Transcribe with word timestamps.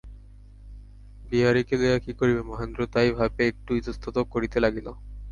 বিহারীকে 1.25 1.75
লইয়া 1.77 1.99
কী 1.99 2.11
করিবে, 2.19 2.41
মহেন্দ্র 2.43 2.79
তাই 2.93 3.09
ভাবিয়া 3.17 3.49
একটু 3.49 3.71
ইতস্তত 3.79 4.15
করিতে 4.33 4.57
লাগিল। 4.59 4.87